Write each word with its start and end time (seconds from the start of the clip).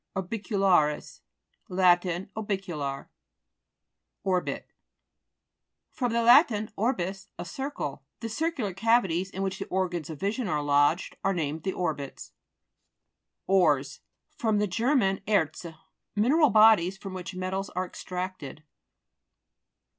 ORBICULA'RIS 0.15 1.21
Lat. 1.69 2.03
Orbicular. 2.35 3.07
ORBIT 4.23 4.67
fr. 5.91 6.07
lat. 6.07 6.71
orbis, 6.75 7.27
a 7.37 7.45
circle. 7.45 8.01
The 8.19 8.27
circular 8.27 8.73
cavities 8.73 9.29
in 9.29 9.43
which 9.43 9.59
the 9.59 9.67
or 9.67 9.87
gans 9.89 10.09
of 10.09 10.19
vision 10.19 10.47
are 10.47 10.63
lodged, 10.63 11.17
are 11.23 11.35
named 11.35 11.61
the 11.61 11.73
orbits. 11.73 12.31
ORES 13.45 13.99
fr. 14.35 14.51
ger. 14.65 14.95
erzc. 14.95 15.77
Mineral 16.15 16.49
bodies 16.49 16.97
from 16.97 17.13
which 17.13 17.35
metals 17.35 17.69
are 17.69 17.85
extracted. 17.85 18.63